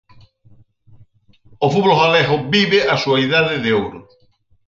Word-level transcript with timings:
O 1.65 1.67
fútbol 1.73 1.95
galego 2.03 2.35
vive 2.55 2.79
a 2.93 2.95
súa 3.03 3.19
idade 3.27 3.55
de 3.63 3.69
ouro. 3.81 3.99